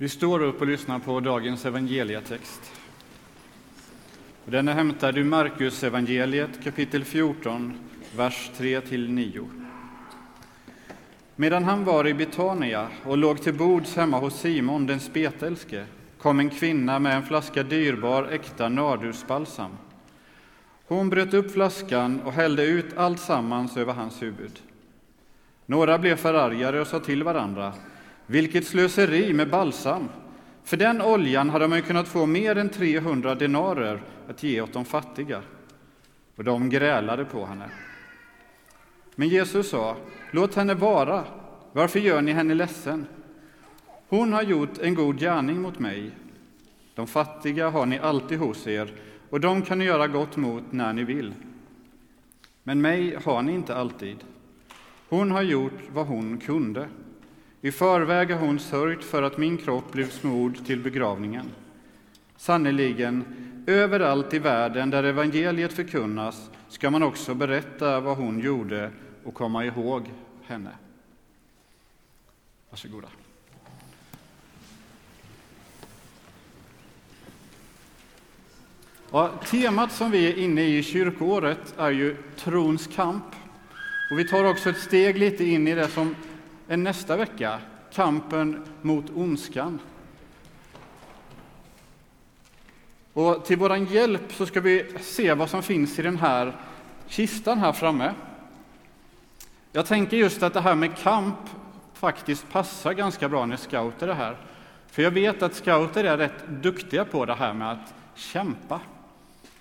[0.00, 2.72] Vi står upp och lyssnar på dagens evangelietext.
[4.44, 7.78] Den är hämtad ur Markus evangeliet kapitel 14,
[8.16, 9.48] vers 3-9.
[11.36, 15.84] Medan han var i Betania och låg till bords hemma hos Simon den spetälske
[16.18, 19.76] kom en kvinna med en flaska dyrbar äkta nardusbalsam.
[20.86, 24.62] Hon bröt upp flaskan och hällde ut allt sammans över hans huvud.
[25.66, 27.72] Några blev förargade och sa till varandra
[28.28, 30.08] vilket slöseri med balsam!
[30.64, 34.72] För den oljan hade man ju kunnat få mer än 300 denarer att ge åt
[34.72, 35.42] de fattiga.
[36.36, 37.70] Och de grälade på henne.
[39.14, 39.96] Men Jesus sa,
[40.30, 41.24] låt henne vara.
[41.72, 43.06] Varför gör ni henne ledsen?
[44.08, 46.10] Hon har gjort en god gärning mot mig.
[46.94, 48.92] De fattiga har ni alltid hos er,
[49.30, 51.34] och de kan ni göra gott mot när ni vill.
[52.62, 54.16] Men mig har ni inte alltid.
[55.08, 56.88] Hon har gjort vad hon kunde.
[57.60, 61.46] I förväg har hon sörjt för att min kropp blev smord till begravningen.
[62.36, 63.24] Sannerligen,
[63.66, 68.90] överallt i världen där evangeliet förkunnas ska man också berätta vad hon gjorde
[69.24, 70.10] och komma ihåg
[70.46, 70.70] henne.
[72.70, 73.08] Varsågoda.
[79.10, 83.24] Ja, temat som vi är inne i i kyrkoåret är ju trons kamp.
[84.10, 86.14] Och vi tar också ett steg lite in i det som
[86.68, 87.60] är nästa vecka,
[87.92, 89.78] kampen mot ondskan.
[93.12, 96.52] Och till vår hjälp så ska vi se vad som finns i den här
[97.08, 98.14] kistan här framme.
[99.72, 101.38] Jag tänker just att det här med kamp
[101.94, 104.36] faktiskt passar ganska bra när scouter är här.
[104.90, 108.80] För jag vet att scouter är rätt duktiga på det här med att kämpa.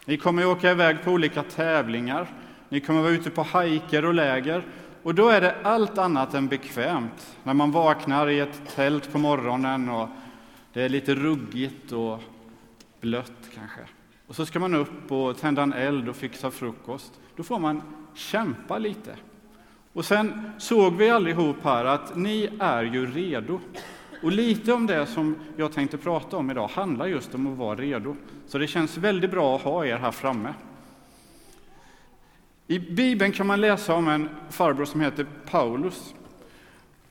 [0.06, 2.28] Ni kommer att åka iväg på olika tävlingar,
[2.70, 4.64] ni kommer att vara ute på hajker och läger
[5.08, 9.18] och då är det allt annat än bekvämt när man vaknar i ett tält på
[9.18, 10.10] morgonen och
[10.74, 12.20] det är lite ruggigt och
[13.02, 13.80] blött kanske.
[14.28, 17.20] Och så ska man upp och tända en eld och fixa frukost.
[17.36, 17.82] Då får man
[18.14, 19.16] kämpa lite.
[19.94, 23.60] Och sen såg vi allihop här att ni är ju redo.
[24.24, 27.76] Och lite om det som jag tänkte prata om idag handlar just om att vara
[27.76, 28.16] redo.
[28.48, 30.54] Så det känns väldigt bra att ha er här framme.
[32.68, 36.14] I Bibeln kan man läsa om en farbror som heter Paulus.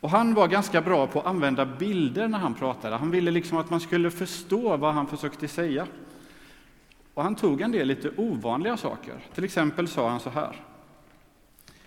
[0.01, 2.97] Och han var ganska bra på att använda bilder när han pratade.
[2.97, 5.87] Han ville liksom att man skulle förstå vad han försökte säga.
[7.15, 9.15] Och han tog en del lite ovanliga saker.
[9.35, 10.57] Till exempel sa han så här.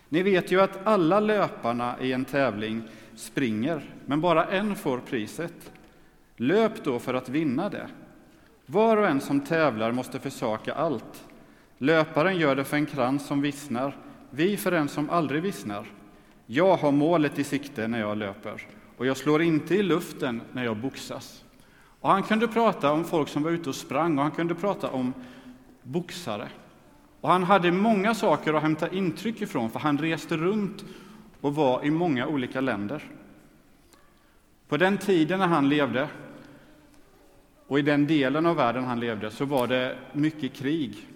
[0.10, 2.84] Ni vet ju att alla löparna i en tävling
[3.16, 5.72] springer, men bara en får priset.
[6.36, 7.88] Löp då för att vinna det.
[8.66, 11.29] Var och en som tävlar måste försaka allt.
[11.82, 13.98] Löparen gör det för en krans som vissnar,
[14.30, 15.86] vi för en som aldrig vissnar.
[16.46, 18.68] Jag har målet i sikte när jag löper,
[18.98, 21.44] och jag slår inte i luften när jag boxas.
[22.00, 24.90] Och han kunde prata om folk som var ute och sprang, och han kunde prata
[24.90, 25.14] om
[25.84, 26.50] boxare.
[27.22, 30.86] Och han hade många saker att hämta intryck ifrån, för han reste runt
[31.42, 33.04] och var i många olika länder.
[34.68, 36.08] På den tiden när han levde,
[37.68, 41.08] och i den delen av världen han levde, så var det mycket krig.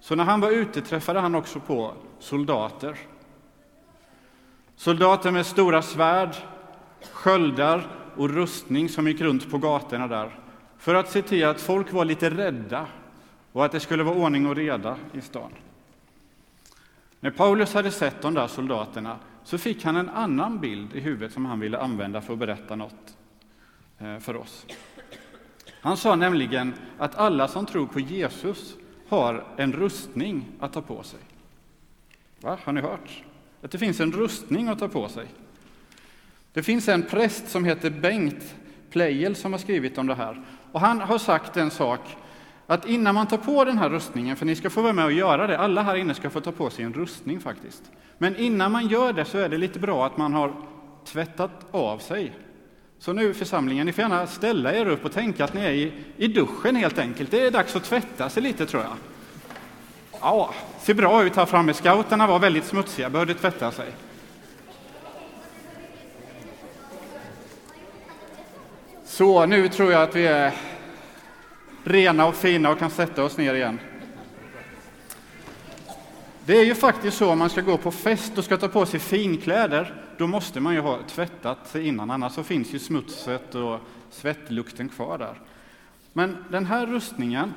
[0.00, 2.98] Så när han var ute träffade han också på soldater.
[4.76, 6.36] Soldater med stora svärd,
[7.12, 10.38] sköldar och rustning som gick runt på gatorna där
[10.78, 12.86] för att se till att folk var lite rädda
[13.52, 15.52] och att det skulle vara ordning och reda i stan.
[17.20, 21.32] När Paulus hade sett de där soldaterna så fick han en annan bild i huvudet
[21.32, 23.16] som han ville använda för att berätta något
[23.98, 24.66] eh, för oss.
[25.80, 28.74] Han sa nämligen att alla som tror på Jesus
[29.10, 31.20] har en rustning att ta på sig.
[32.40, 32.58] Va?
[32.64, 33.22] Har ni hört?
[33.62, 35.26] Att det finns en rustning att ta på sig.
[36.52, 38.54] Det finns en präst som heter Bengt
[38.90, 40.42] Pleijel som har skrivit om det här.
[40.72, 42.00] Och han har sagt en sak,
[42.66, 45.12] att innan man tar på den här rustningen, för ni ska få vara med och
[45.12, 47.82] göra det, alla här inne ska få ta på sig en rustning faktiskt.
[48.18, 50.54] Men innan man gör det så är det lite bra att man har
[51.04, 52.32] tvättat av sig.
[53.00, 55.92] Så nu församlingen, ni får gärna ställa er upp och tänka att ni är i,
[56.16, 57.30] i duschen helt enkelt.
[57.30, 58.96] Det är dags att tvätta sig lite tror jag.
[60.20, 61.74] Ja, ser bra ut här framme.
[61.74, 63.86] Scouterna var väldigt smutsiga, behövde tvätta sig.
[69.04, 70.54] Så, nu tror jag att vi är
[71.84, 73.80] rena och fina och kan sätta oss ner igen.
[76.44, 78.86] Det är ju faktiskt så om man ska gå på fest och ska ta på
[78.86, 83.54] sig finkläder, då måste man ju ha tvättat sig innan, annars så finns ju smutset
[83.54, 83.80] och
[84.10, 85.34] svettlukten kvar där.
[86.12, 87.54] Men den här rustningen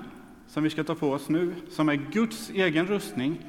[0.48, 3.39] som vi ska ta på oss nu, som är Guds egen rustning,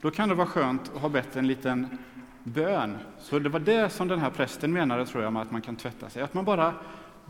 [0.00, 1.98] då kan det vara skönt att ha bett en liten
[2.44, 2.96] bön.
[3.20, 5.76] Så det var det som den här prästen menade, tror jag, med att man kan
[5.76, 6.22] tvätta sig.
[6.22, 6.74] Att man bara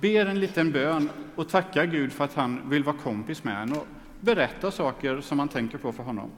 [0.00, 3.72] ber en liten bön och tackar Gud för att han vill vara kompis med en
[3.72, 3.87] och
[4.20, 6.30] berätta saker som man tänker på för honom.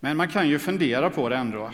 [0.00, 1.70] Men man kan ju fundera på det ändå.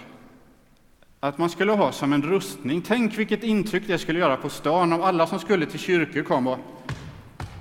[1.20, 2.82] Att man skulle ha som en rustning.
[2.82, 6.46] Tänk vilket intryck det skulle göra på stan om alla som skulle till kyrkor kom
[6.46, 6.58] och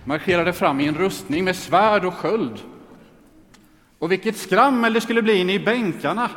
[0.05, 2.59] marscherade fram i en rustning med svärd och sköld.
[3.99, 6.29] Och vilket skrammel det skulle bli inne i bänkarna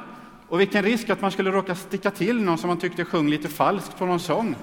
[0.49, 3.49] och vilken risk att man skulle råka sticka till någon som man tyckte sjöng lite
[3.49, 4.55] falskt på någon sång.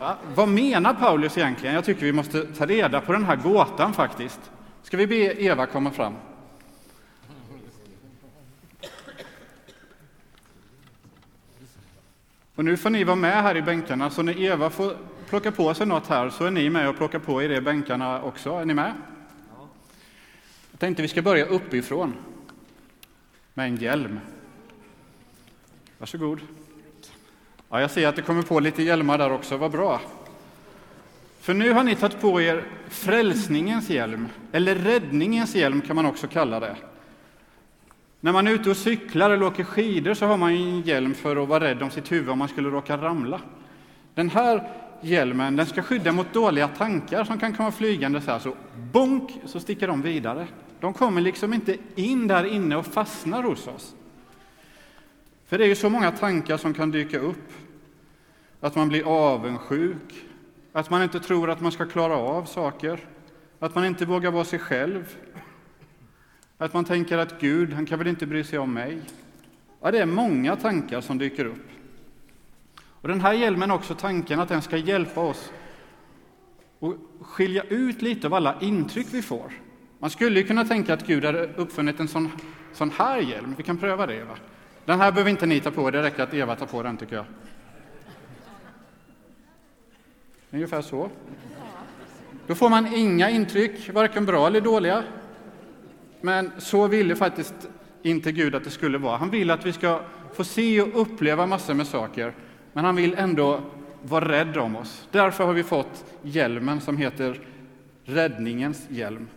[0.00, 0.16] Va?
[0.34, 1.74] Vad menar Paulus egentligen?
[1.74, 4.40] Jag tycker vi måste ta reda på den här gåtan faktiskt.
[4.82, 6.14] Ska vi be Eva komma fram?
[12.60, 14.96] Och nu får ni vara med här i bänkarna, så när Eva får
[15.28, 18.22] plocka på sig något här så är ni med och plockar på er i bänkarna
[18.22, 18.50] också.
[18.50, 18.92] Är ni med?
[20.70, 22.14] Jag tänkte vi ska börja uppifrån
[23.54, 24.20] med en hjälm.
[25.98, 26.40] Varsågod.
[27.70, 30.00] Ja, jag ser att det kommer på lite hjälmar där också, vad bra.
[31.40, 36.26] För nu har ni tagit på er frälsningens hjälm, eller räddningens hjälm kan man också
[36.26, 36.76] kalla det.
[38.20, 41.42] När man är ute och cyklar eller åker skidor så har man en hjälm för
[41.42, 43.40] att vara rädd om sitt huvud om man skulle råka ramla.
[44.14, 48.38] Den här hjälmen den ska skydda mot dåliga tankar som kan komma flygande så här,
[48.38, 48.54] så
[48.92, 50.46] bonk så sticker de vidare.
[50.80, 53.94] De kommer liksom inte in där inne och fastnar hos oss.
[55.46, 57.52] För det är ju så många tankar som kan dyka upp.
[58.60, 60.24] Att man blir avundsjuk,
[60.72, 63.00] att man inte tror att man ska klara av saker,
[63.58, 65.16] att man inte vågar vara sig själv,
[66.64, 68.98] att man tänker att Gud, han kan väl inte bry sig om mig.
[69.80, 71.68] Ja, det är många tankar som dyker upp.
[72.82, 75.52] Och den här hjälmen är också tanken att den ska hjälpa oss
[76.80, 79.52] att skilja ut lite av alla intryck vi får.
[79.98, 82.30] Man skulle kunna tänka att Gud hade uppfunnit en sån,
[82.72, 83.54] sån här hjälm.
[83.56, 84.36] Vi kan pröva det, Eva.
[84.84, 87.16] Den här behöver inte ni ta på, det räcker att Eva tar på den, tycker
[87.16, 87.24] jag.
[90.50, 91.10] Ungefär så.
[92.46, 95.04] Då får man inga intryck, varken bra eller dåliga.
[96.20, 97.54] Men så ville faktiskt
[98.02, 99.16] inte Gud att det skulle vara.
[99.16, 100.00] Han vill att vi ska
[100.34, 102.34] få se och uppleva massor med saker,
[102.72, 103.62] men han vill ändå
[104.02, 105.08] vara rädd om oss.
[105.10, 107.40] Därför har vi fått hjälmen som heter
[108.04, 109.28] räddningens hjälm.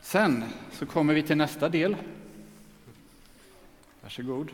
[0.00, 1.96] Sen så kommer vi till nästa del.
[4.02, 4.50] Varsågod.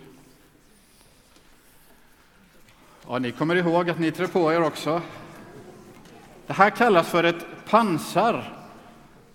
[3.09, 5.03] Ja, ni kommer ihåg att ni trär på er också.
[6.47, 8.59] Det här kallas för ett pansar.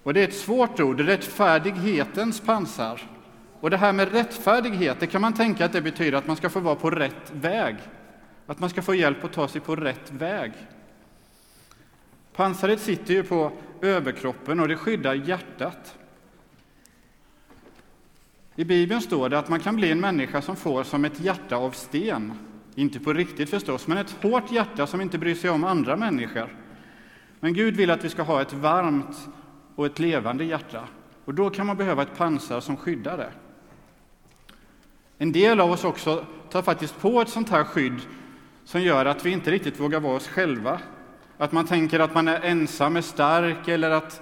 [0.03, 3.01] Och det är ett svårt ord, rättfärdighetens pansar.
[3.59, 6.49] Och det här med rättfärdighet, det kan man tänka att det betyder att man ska
[6.49, 7.75] få vara på rätt väg.
[8.47, 10.51] Att man ska få hjälp att ta sig på rätt väg.
[12.35, 13.51] Pansaret sitter ju på
[13.81, 15.95] överkroppen och det skyddar hjärtat.
[18.55, 21.55] I Bibeln står det att man kan bli en människa som får som ett hjärta
[21.55, 22.33] av sten.
[22.75, 26.55] Inte på riktigt förstås, men ett hårt hjärta som inte bryr sig om andra människor.
[27.39, 29.29] Men Gud vill att vi ska ha ett varmt
[29.75, 30.87] och ett levande hjärta.
[31.25, 33.31] Och då kan man behöva ett pansar som skyddar det.
[35.17, 38.01] En del av oss också tar faktiskt på ett sånt här skydd
[38.65, 40.79] som gör att vi inte riktigt vågar vara oss själva.
[41.37, 44.21] Att man tänker att man är ensam är stark eller att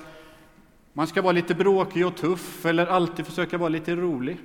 [0.93, 4.37] man ska vara lite bråkig och tuff eller alltid försöka vara lite rolig.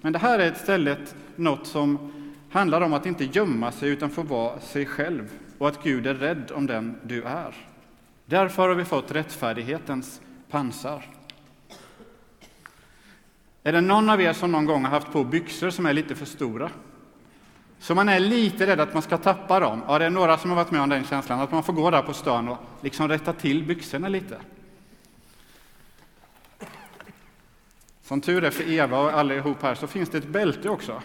[0.00, 2.12] Men det här är istället något som
[2.50, 6.14] handlar om att inte gömma sig utan få vara sig själv och att Gud är
[6.14, 7.54] rädd om den du är.
[8.26, 11.04] Därför har vi fått rättfärdighetens pansar.
[13.62, 16.14] Är det någon av er som någon gång har haft på byxor som är lite
[16.14, 16.70] för stora?
[17.78, 19.82] Så man är lite rädd att man ska tappa dem.
[19.88, 21.90] Ja, det är några som har varit med om den känslan, att man får gå
[21.90, 24.38] där på stan och liksom rätta till byxorna lite.
[28.02, 31.02] Som tur är för Eva och allihop här så finns det ett bälte också.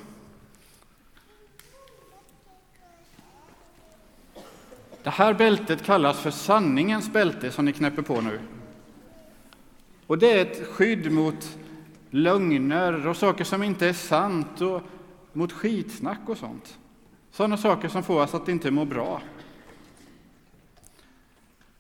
[5.03, 8.39] Det här bältet kallas för sanningens bälte som ni knäpper på nu.
[10.07, 11.57] Och det är ett skydd mot
[12.09, 14.81] lögner och saker som inte är sant och
[15.33, 16.77] mot skitsnack och sånt.
[17.31, 19.21] Sådana saker som får oss att inte må bra.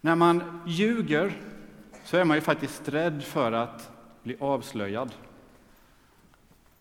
[0.01, 1.41] När man ljuger
[2.05, 3.91] så är man ju faktiskt rädd för att
[4.23, 5.11] bli avslöjad.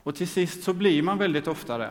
[0.03, 1.91] Och till sist så blir man väldigt ofta det.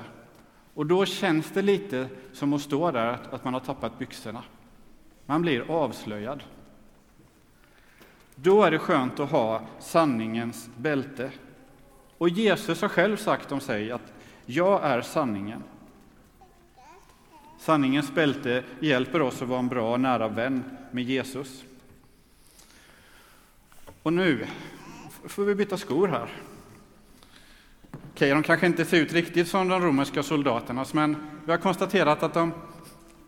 [0.74, 4.44] Och då känns det lite som att stå där, att man har tappat byxorna.
[5.26, 6.44] Man blir avslöjad.
[8.36, 11.32] Då är det skönt att ha sanningens bälte.
[12.18, 14.14] Och Jesus har själv sagt om sig att
[14.46, 15.64] jag är sanningen.
[17.60, 21.64] Sanningens bälte hjälper oss att vara en bra och nära vän med Jesus.
[24.04, 24.48] Och nu
[25.24, 26.30] får vi byta skor här.
[28.20, 32.24] Okej, de kanske inte ser ut riktigt som de romerska soldaternas, men vi har konstaterat
[32.24, 32.54] att de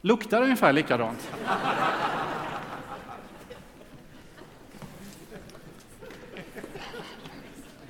[0.01, 1.31] luktar ungefär likadant.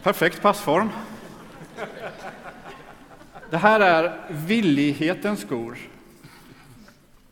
[0.03, 0.89] Perfekt passform.
[3.49, 5.77] Det här är villighetens skor.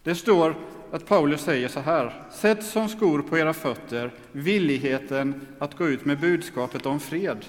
[0.03, 0.55] Det står
[0.91, 2.23] att Paulus säger så här.
[2.31, 7.45] Sätt som skor på era fötter villigheten att gå ut med budskapet om fred.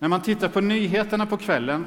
[0.00, 1.86] När man tittar på nyheterna på kvällen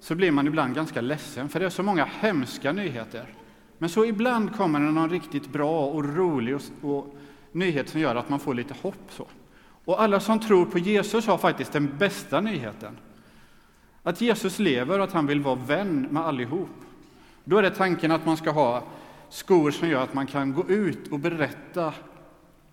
[0.00, 3.34] så blir man ibland ganska ledsen, för det är så många hemska nyheter.
[3.78, 7.14] Men så ibland kommer det någon riktigt bra och rolig och, och
[7.52, 9.08] nyhet som gör att man får lite hopp.
[9.10, 9.26] Så.
[9.84, 12.96] Och alla som tror på Jesus har faktiskt den bästa nyheten.
[14.02, 16.68] Att Jesus lever och att han vill vara vän med allihop.
[17.44, 18.82] Då är det tanken att man ska ha
[19.28, 21.92] skor som gör att man kan gå ut och berätta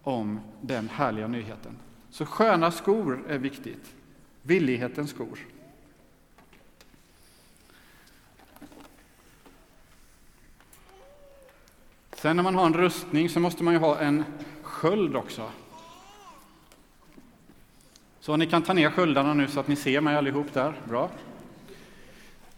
[0.04, 1.78] om den härliga nyheten.
[2.10, 3.96] Så sköna skor är viktigt.
[4.48, 5.40] Villighetens skor.
[12.16, 14.24] Sen när man har en rustning så måste man ju ha en
[14.62, 15.52] sköld också.
[18.20, 20.74] Så ni kan ta ner sköldarna nu så att ni ser mig allihop där.
[20.90, 21.10] Bra.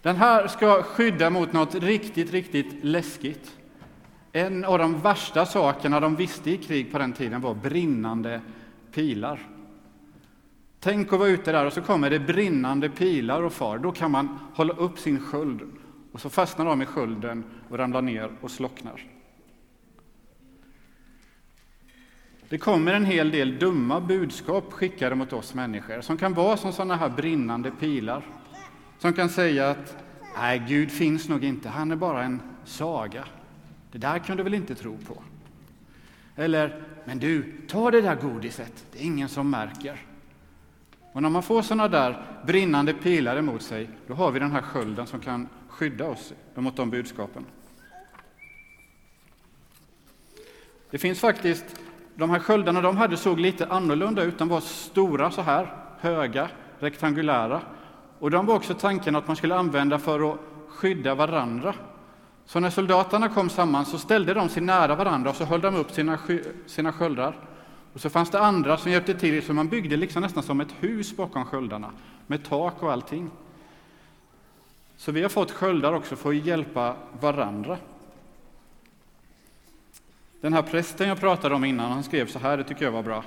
[0.02, 3.58] Den här ska skydda mot något riktigt, riktigt läskigt.
[4.32, 8.42] En av de värsta sakerna de visste i krig på den tiden var brinnande
[8.92, 9.57] pilar.
[10.88, 13.78] Tänk att vara ute där och så kommer det brinnande pilar och far.
[13.78, 15.62] Då kan man hålla upp sin sköld
[16.12, 19.04] och så fastnar de i skölden och ramlar ner och slocknar.
[22.50, 26.74] Det kommer en hel del dumma budskap skickade mot oss människor som kan vara som
[26.74, 28.26] sådana här brinnande pilar.
[29.00, 29.98] Som kan säga att
[30.38, 33.26] nej, Gud finns nog inte, han är bara en saga.
[33.92, 35.24] Det där kan du väl inte tro på?
[36.36, 40.02] Eller, men du, ta det där godiset, det är ingen som märker.
[41.18, 44.62] Och när man får sådana där brinnande pilar emot sig, då har vi den här
[44.62, 47.46] skölden som kan skydda oss mot de budskapen.
[50.92, 51.66] Det finns faktiskt,
[52.16, 56.50] de här sköldarna de hade såg lite annorlunda ut, de var stora så här, höga,
[56.80, 57.62] rektangulära.
[58.20, 61.76] Och de var också tanken att man skulle använda för att skydda varandra.
[62.46, 65.76] Så när soldaterna kom samman så ställde de sig nära varandra och så höll de
[65.76, 66.20] upp sina,
[66.66, 67.36] sina sköldar.
[67.98, 70.76] Och så fanns det andra som hjälpte till, så man byggde liksom nästan som ett
[70.80, 71.92] hus bakom sköldarna,
[72.28, 73.30] med tak och allting.
[74.98, 77.78] Så vi har fått sköldar också för att hjälpa varandra.
[80.42, 83.04] Den här prästen jag pratade om innan, han skrev så här, det tycker jag var
[83.04, 83.24] bra.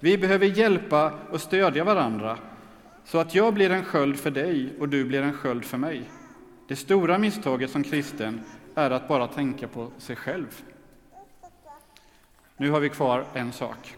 [0.00, 2.38] Vi behöver hjälpa och stödja varandra
[3.04, 6.10] så att jag blir en sköld för dig och du blir en sköld för mig.
[6.68, 8.40] Det stora misstaget som kristen
[8.74, 10.62] är att bara tänka på sig själv.
[12.56, 13.96] Nu har vi kvar en sak.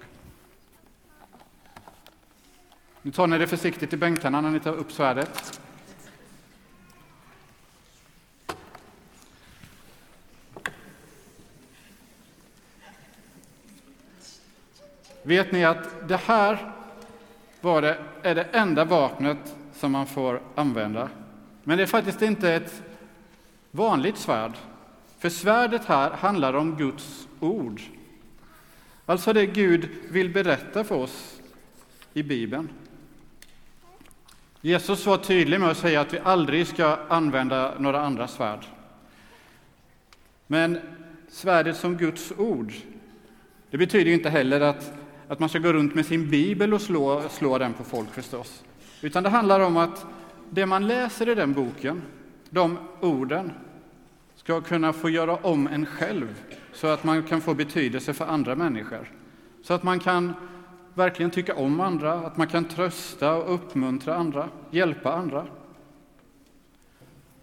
[3.07, 5.61] Nu tar ni det försiktigt i bänkarna när ni tar upp svärdet.
[15.23, 16.73] Vet ni att det här
[17.61, 21.09] var det, är det enda vapnet som man får använda?
[21.65, 22.83] Men det är faktiskt inte ett
[23.71, 24.53] vanligt svärd.
[25.19, 27.81] För svärdet här handlar om Guds ord.
[29.07, 31.41] Alltså det Gud vill berätta för oss
[32.13, 32.69] i Bibeln.
[34.67, 38.67] Jesus var tydlig med att säga att vi aldrig ska använda några andra svärd.
[40.47, 40.79] Men
[41.29, 42.73] svärdet som Guds ord,
[43.71, 44.93] det betyder inte heller att,
[45.29, 48.65] att man ska gå runt med sin bibel och slå, slå den på folk förstås.
[49.03, 50.07] Utan det handlar om att
[50.51, 52.03] det man läser i den boken,
[52.51, 53.53] de orden,
[54.37, 56.35] ska kunna få göra om en själv
[56.73, 59.11] så att man kan få betydelse för andra människor.
[59.63, 60.35] Så att man kan
[60.95, 65.47] verkligen tycka om andra, att man kan trösta och uppmuntra andra, hjälpa andra.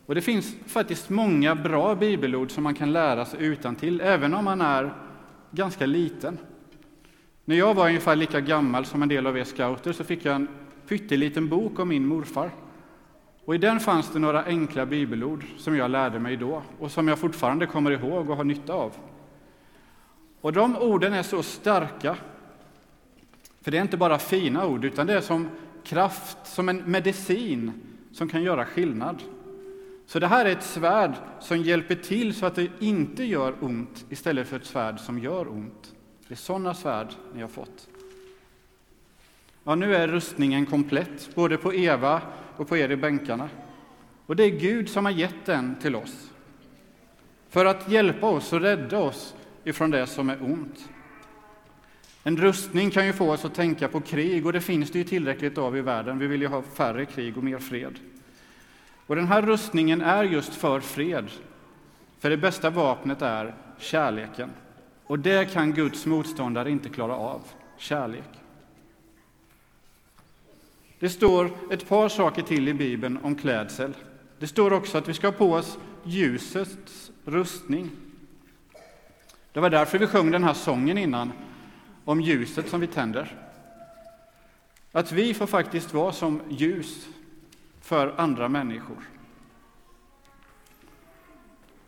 [0.05, 4.33] Och det finns faktiskt många bra bibelord som man kan lära sig utan till, även
[4.33, 4.93] om man är
[5.51, 6.37] ganska liten.
[7.45, 10.35] När jag var ungefär lika gammal som en del av er scouter så fick jag
[10.35, 10.47] en
[10.87, 12.51] pytteliten bok om min morfar.
[13.45, 17.07] Och I den fanns det några enkla bibelord som jag lärde mig då och som
[17.07, 18.93] jag fortfarande kommer ihåg och har nytta av.
[20.41, 22.17] Och de orden är så starka
[23.61, 25.49] för det är inte bara fina ord, utan det är som
[25.83, 27.71] kraft, som en medicin
[28.11, 29.23] som kan göra skillnad.
[30.05, 34.05] Så det här är ett svärd som hjälper till så att det inte gör ont
[34.09, 35.95] istället för ett svärd som gör ont.
[36.27, 37.87] Det är sådana svärd ni har fått.
[39.63, 42.21] Ja, nu är rustningen komplett, både på Eva
[42.57, 43.49] och på er i bänkarna.
[44.25, 46.31] Och det är Gud som har gett den till oss
[47.51, 50.89] för att hjälpa oss och rädda oss ifrån det som är ont.
[52.23, 55.03] En rustning kan ju få oss att tänka på krig och det finns det ju
[55.03, 56.19] tillräckligt av i världen.
[56.19, 57.99] Vi vill ju ha färre krig och mer fred.
[59.07, 61.29] Och den här rustningen är just för fred.
[62.19, 64.49] För det bästa vapnet är kärleken.
[65.03, 67.41] Och det kan Guds motståndare inte klara av.
[67.77, 68.29] Kärlek.
[70.99, 73.93] Det står ett par saker till i Bibeln om klädsel.
[74.39, 77.89] Det står också att vi ska ha på oss ljusets rustning.
[79.53, 81.31] Det var därför vi sjöng den här sången innan,
[82.05, 83.37] om ljuset som vi tänder.
[84.91, 87.07] Att vi får faktiskt vara som ljus
[87.81, 88.97] för andra människor.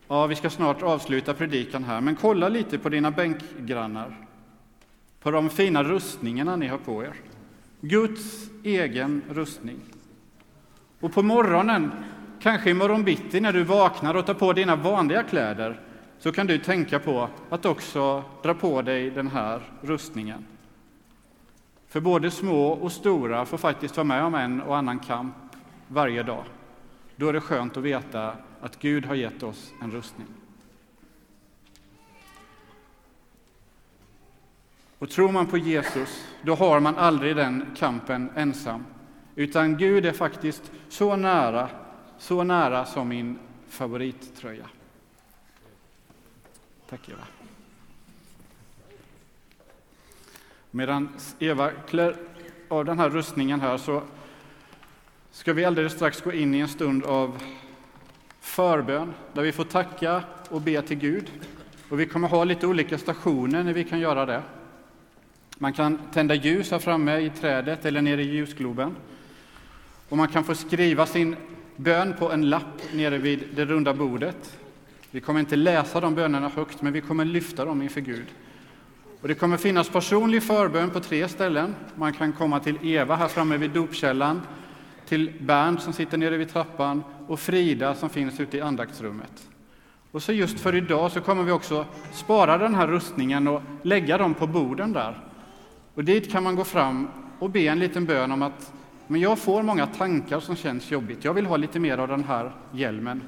[0.07, 4.27] Ja, vi ska snart avsluta predikan här, men kolla lite på dina bänkgrannar,
[5.21, 7.13] på de fina rustningarna ni har på er.
[7.81, 9.79] Guds egen rustning.
[10.99, 11.91] Och på morgonen,
[12.41, 15.79] kanske i morgon bitti när du vaknar och tar på dina vanliga kläder,
[16.23, 20.45] så kan du tänka på att också dra på dig den här rustningen.
[21.87, 25.35] För både små och stora får faktiskt vara med om en och annan kamp
[25.87, 26.43] varje dag.
[27.15, 30.27] Då är det skönt att veta att Gud har gett oss en rustning.
[34.99, 38.85] Och tror man på Jesus, då har man aldrig den kampen ensam.
[39.35, 41.69] Utan Gud är faktiskt så nära,
[42.17, 44.65] så nära som min favorittröja.
[46.89, 47.27] Tack Eva.
[50.71, 51.09] Medan
[51.39, 52.15] Eva klär
[52.67, 54.03] av den här rustningen här så
[55.31, 57.43] ska vi alldeles strax gå in i en stund av
[58.39, 61.31] förbön där vi får tacka och be till Gud.
[61.89, 64.41] Och vi kommer ha lite olika stationer när vi kan göra det.
[65.57, 68.95] Man kan tända ljus här framme i trädet eller nere i ljusgloben.
[70.09, 71.35] Och man kan få skriva sin
[71.75, 74.57] bön på en lapp nere vid det runda bordet.
[75.13, 78.25] Vi kommer inte läsa de bönerna högt, men vi kommer lyfta dem inför Gud.
[79.21, 81.75] Och det kommer finnas personlig förbön på tre ställen.
[81.95, 84.41] Man kan komma till Eva här framme vid dopkällan,
[85.05, 89.47] till Bernt som sitter nere vid trappan och Frida som finns ute i andaktsrummet.
[90.11, 94.17] Och så just för idag så kommer vi också spara den här rustningen och lägga
[94.17, 95.17] dem på borden där.
[95.93, 97.07] Och dit kan man gå fram
[97.39, 98.73] och be en liten bön om att
[99.07, 101.23] men jag får många tankar som känns jobbigt.
[101.23, 103.21] Jag vill ha lite mer av den här hjälmen.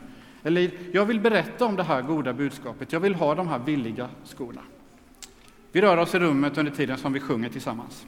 [0.46, 2.94] Eller jag vill berätta om det här goda budskapet.
[2.94, 4.62] Jag vill ha de här billiga skorna.
[5.72, 8.06] Vi rör oss i rummet under tiden som vi sjunger tillsammans.